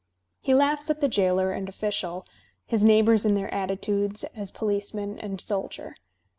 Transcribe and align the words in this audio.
He 0.39 0.55
laughs 0.55 0.89
at 0.89 0.99
the 0.99 1.07
jailer 1.07 1.51
and 1.51 1.69
official, 1.69 2.25
his 2.65 2.83
neighbours 2.83 3.23
in 3.23 3.35
their 3.35 3.53
attitudes 3.53 4.23
as 4.33 4.49
policeman 4.49 5.19
and 5.19 5.39
soldier. 5.39 5.93